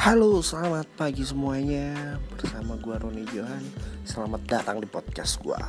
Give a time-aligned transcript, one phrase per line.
[0.00, 2.16] Halo, selamat pagi semuanya.
[2.32, 3.60] Bersama gua Roni Johan.
[4.00, 5.60] Selamat datang di podcast gua.